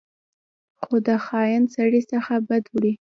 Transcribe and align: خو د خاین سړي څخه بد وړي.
خو 0.81 0.95
د 1.07 1.09
خاین 1.25 1.63
سړي 1.75 2.01
څخه 2.11 2.33
بد 2.47 2.63
وړي. 2.73 2.93